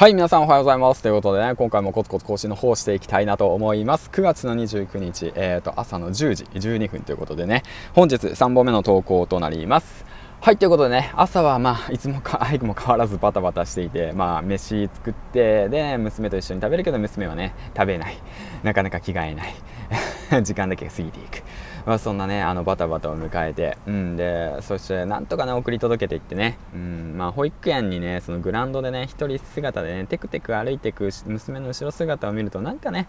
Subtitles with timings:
[0.00, 1.02] はい、皆さんおはようございます。
[1.02, 4.08] ということでね、今回もコツコツ更新の方していきたいなと思います。
[4.10, 10.06] 9月の29日、えーと、朝の10時12分ということでね、本日3本目の投稿となります。
[10.40, 18.16] はい、ということでね、朝はまあ、いつもか、 相も変わらずバタバタしていて、まあ、飯作って、で、娘と一緒に食べるけど、娘はね、食べない。
[18.62, 19.54] なかなか着替えない。
[20.42, 21.42] 時間だけ過ぎていく。
[21.90, 33.08] まあ、そんなねあのバタバタを迎えて、うん、でそしてなんとかね送り届けていってね、うんまあ、保育園にねそのグラウンドでね一人姿でねテクテク歩いていく娘の後ろ姿を見るとなんかね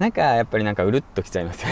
[0.00, 1.68] なんかやっぱりなんかうるっときちゃいますよ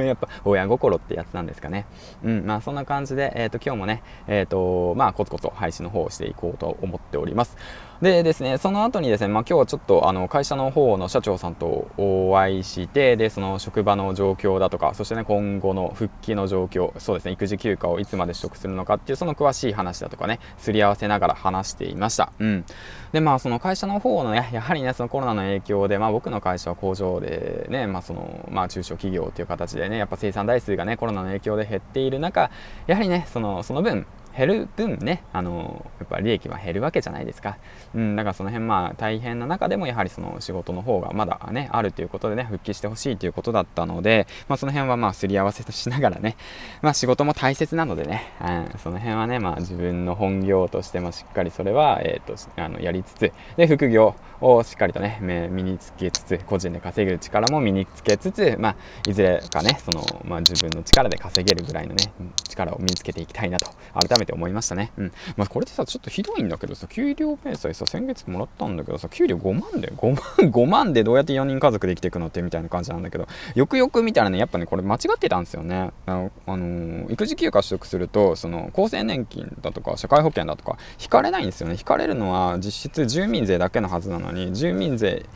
[0.00, 1.84] ね やっぱ親心ってやつなんですかね。
[2.24, 7.58] うん、まあそんな感じで、えっ、ー、と今日もね、えっ、ー、とまあコツコツ配信の方をしていこうと思っております。
[8.02, 22.32] でですね、その後にですね、まあ、今日はちょっとあの会社の方の社長さんとお会いして、で、その職場の状況だとか、そしてね、今後の復帰の状況、そうですね、育児休暇をいつまで取得するのかっていう、その詳しい話だとかね、すり合わせながら話していました。
[22.40, 22.64] うん。
[23.12, 32.50] で、まあ、その会社の方のね、やはりね、そのコロナの影響で、まあ、僕の会社は工場でね、まあ、その、まあ、中小企業っていう形でね、やっぱ生産台数がね、コロナの影響で減っている中、
[32.88, 37.58] やはりね、その、その分、減る分ね、あのやっぱ利益は減るわけじゃないですか。
[37.94, 46.36] うん、だからその辺まあ大変な中でもやはりその仕事の方がまだね、あるということでね、復帰してほしいということだったので、まあその辺はまあすり合わせとしながらね、
[46.80, 55.18] まあ仕事も大切なのでね、うん、その辺はね、まあ自分の本業としてもしっかりそれは、えっ、ー、と、あの、やりつつ、で、副業をしっかりとね、
[55.50, 58.76] 身につけつつ、個人で稼げる力も身につけつつ、まあ、
[59.08, 62.12] いずれかね、その、まあ自分の力で稼げるぐらいのね、
[62.48, 64.92] 力を身につけていきたいなと、改めて思いましたね。
[64.96, 65.12] うん。
[65.36, 70.16] まあ、これでさ、ちょっとひどいんだけどさ、給料明細さ、先月もらったんだけどさ、給料5万で、5万、
[70.50, 75.90] 5万でどうやって4人家族で生きていくのってみたいな感じなんだけど、よくよく見たらね、やっぱね、これ間違ってたんですよね。
[76.06, 81.74] あの、あの、育児休暇取得すると、その、厚生年金だとか、社会保険だとか、引かれないんですよね。
[81.74, 85.26] 引かれるのは実質住民税だけのはずなのに、住民税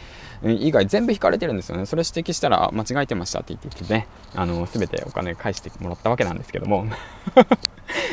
[0.44, 1.86] 以外全部引かれてるんですよね。
[1.86, 6.86] それ指摘したら、間違えてましたって言ってね、あの、すべてお金返してもらったわけなんですけども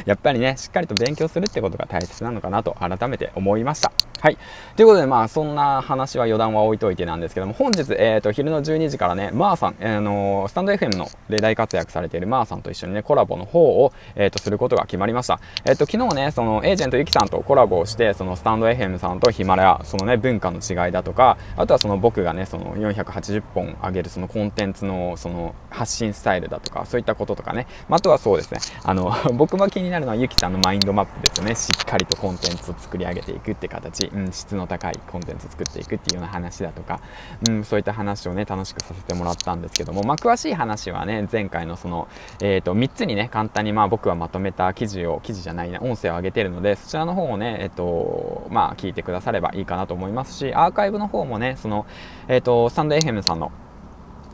[0.06, 3.92] やっぱりね、しっかりと勉強するってことが大切なのかなと改めて思いました。
[4.24, 4.38] はい。
[4.78, 15.42] ということで、まあ、そんな話は余談は置いといてなんですけども、本日、えっ、ー、と、昼の12時からね、マーさん、えー、のスタンド FM ので大活躍されているマーさんと一緒にね、コラボの方を、えっ、ー、と、することが決まりました。
[15.66, 31.56] えっ、と、昨日ね、その、エージェントゆきさんとコラボをして、その、スタンド FM さんとヒマラヤ、そのね、文化の違いだとか、あとはその、僕がね、その、480本上げるそのコンテンツの、その、発信スタイルだとか、そういったこととかね、まあ、あとはそうですね、あの、 僕が気になるのはゆきさんのマインドマップですよね。
[31.56, 37.00] しっかりとコンテンツを作り上げていくって形、うん、質の高いコンテンツ作っていくっていうような話だとか、
[37.48, 42.08] うん、そういった話をね、楽しくさせてもらったんですけども、まあ、詳しい話はね、前回のその、
[42.42, 51.86] え、ー、と、3つにね、簡単にまあ僕はまとめた記事を、記事じゃないな、音声を上げてるので、そちらの方をね、え、ー、と、まあ、聞いてくださればいいかなと思いますし、アーカイブの方もね、その、
[52.28, 53.52] えっ、ー、と、スタンド FM さんの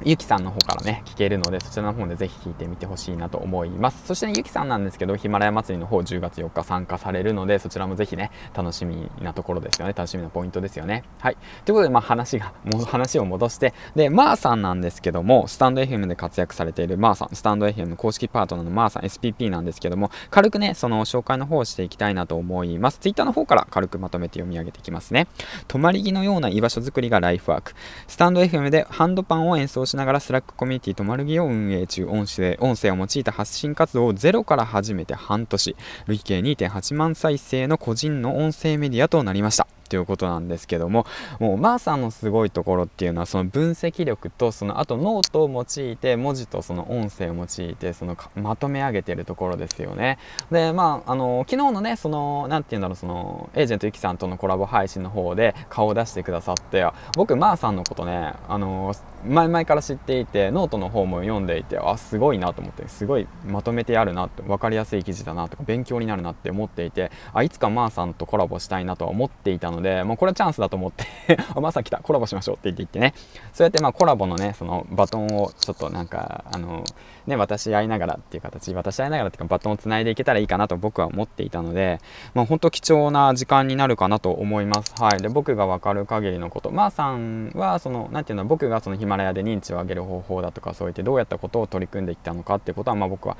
[0.04, 4.08] ゆきさんの方からね、聞けるので、そちらの方でぜひ聞いてみてほしいなと思います。
[4.08, 9.94] そしてね、ゆきさんなんですけど、ヒマラヤ祭りの方10月4日参加されるので、そちらもぜひね、楽しみなところですよね。
[9.94, 11.04] 楽しみなポイントですよね。
[11.20, 11.38] はい。
[11.66, 23.00] ということで、まあ話が、もう話を戻して、で、まーさんなんですけども、スタンド FM で活躍されているまーさん、スタンド FM 公式パートナーのまーさん、SPP なんですけども、軽くね、その紹介の方をしていきたいなと思います。
[23.00, 25.28] Twitter の方から軽くまとめて読み上げていきますね。
[25.68, 27.74] とまり木のような居場所づくりがライフワーク。
[28.08, 35.76] スタンド FM でハンドパンを演奏しながらスラックコミュニティとまりぎを運営中音声音声を用いた発信活動をゼロから始めて半年。
[36.06, 39.68] 累計2.8万再生の個人の音声メディアとなりました。
[39.90, 41.06] ということなんですけども
[41.40, 50.20] もうマーさんのすごいところっていうのはその分析力とそのあとノートを用いて文字とその音声を用いてそのまとめ上げてるところですよね。
[50.52, 56.86] でまああの昨日のねその何て言うんだろうそのエージェントゆきさんとのコラボ配信の方で顔を出してくださって
[57.16, 58.94] 僕マーさんのことねあの
[59.26, 71.06] 前々から知っていてノートの方も読んでいてあすごいなと思ってすごいまとめてあるなって分かりやすい記事だなとか勉強になるなって思っていてあいつかマーさんとコラボしたいなとは思っていたのでもうこれはチャンスだと思って
[71.56, 73.14] あマーさん来たコラボしましょうって言って言ってね。
[73.54, 76.84] そうやってまあコラボのねそのバトンをちょっとなんかあの
[77.28, 82.00] ね渡し合いながらっていう形渡し合いながらっていうかバトンをつないでいけたらいいかなと僕は思っていたので
[82.34, 84.94] まあ本当貴重な時間になるかなと思います。
[85.02, 85.22] はい。
[85.22, 86.72] で僕が分かる限りのこと。
[86.72, 93.36] マーさんはその何ていうの僕がそのマラヤで認知を上げる方法だとかそういってどうやったことを取り組んでいったのかってことはまあ僕は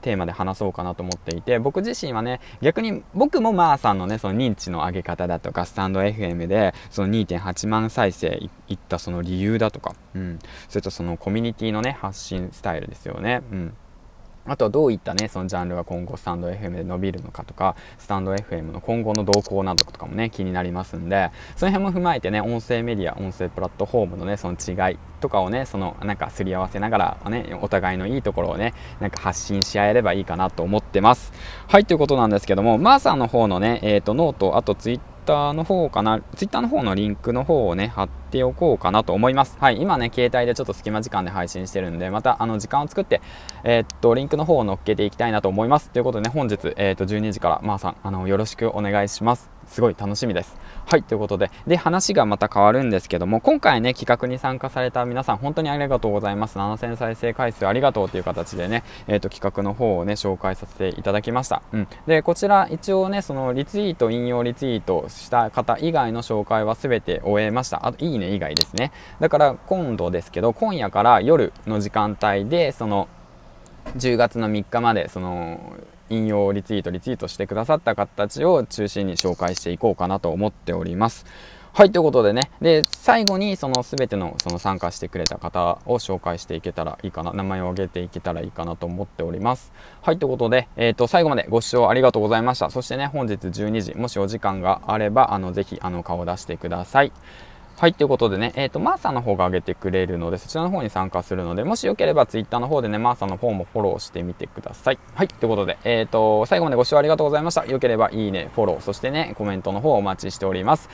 [0.00, 10.38] テーマで話そうかなと思っていて僕自身はね逆に僕もまーさんのねその認知の上げ方だとかスタンド FM でその2.8万再生いったその理由だとか、うん、
[10.68, 13.42] それとそのコミュニティのね発信スタイルですよね。
[13.52, 13.74] うん
[14.50, 31.32] あとはどういったね、そのジャンルが今後スタンド FM で伸びるのかとか、スタンド FM の今後の動向などとかもね、気になりますんで、その辺も踏まえてね、音声メディア、音声プラットフォームのね、その違いとかをね、そのなんかすり合わせながら、ね、お互いのいいところをね、なんか発信し合えればいいかなと思ってます。
[31.68, 39.56] はい、ということなんですけども、マーさんの方のね、えっ、ー、と、ノート、あとツイッターターの方かな、ツイッターの方のリンクの方をね、貼っておこうかなと思います。
[39.60, 43.20] はい、今ね、携帯でちょっと隙間時間で配信してるんで、またあの時間を作って、
[43.62, 45.90] えー、っと、リンクの方を載っけていきたいなと思います。
[45.90, 49.50] ということでね、本日、えー、っと、12時から、まー、あ、さん、あの、よろしくお願いします。
[49.70, 50.56] すごい楽しみです。
[50.86, 56.58] はい、ということで、で、話がまた変わるんですけども、今回ね、企画に参加された皆さん、本当にありがとうございます。
[56.58, 61.62] 7000再生回数ありがとうという形でね、えっ、ー、と、企画の方をね、紹介させていただきました。
[61.72, 61.88] うん。
[62.06, 67.86] で、こちら、一応ね、その、リツイート、引用リツイートした方以外の紹介は全て終えました。
[67.86, 68.90] あと、いいね以外ですね。
[69.20, 73.08] だから、今度ですけど、今夜から夜の時間帯で、その、
[73.96, 75.60] 10月の3日まで、その、
[76.10, 81.24] 引用リツイートリツイートしてくださった方たちを中心に紹介していこうかなと思っております。
[81.72, 82.50] はいということでね。
[82.60, 87.32] で最後にその全てのその参加してくれた方を紹介していけたらいいかな。
[87.32, 89.72] 名前を挙げていけたらいいかなと思っております。
[90.02, 92.70] はいということで、えーと、最後までご視聴ありがとうございました。
[92.70, 97.12] そしてね本日12時もしお時間があればあのぜひあの顔を出してください。
[97.78, 104.98] はい、ということでね、えっ、ー、と、マーサーの方が上げてくれるので、そちらの方に参加するので、もしよければ Twitter の方でね、マーサの方もフォローしてみてください。
[105.14, 107.64] はい、ということで、えっ、ー、と、最後までご視聴ありがとうございました。
[107.64, 110.90] よければいいね、フォロー、そしてね、コメントの方お待ちしております。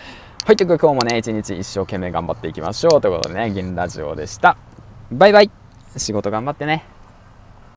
[0.47, 3.01] はい、ということで今日もね、一日一生懸命頑張っていきましょう。
[3.01, 4.57] ということでね、銀ラジオでした。
[5.11, 5.51] バイバイ
[5.97, 6.96] 仕事頑張ってね。